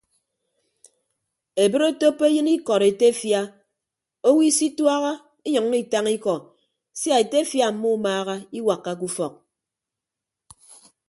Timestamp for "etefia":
2.89-3.41, 7.23-7.67